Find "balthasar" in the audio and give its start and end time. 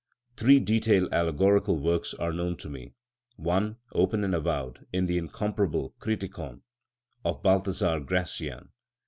7.43-7.99